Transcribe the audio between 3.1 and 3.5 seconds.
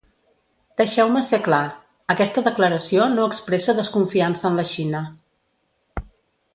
no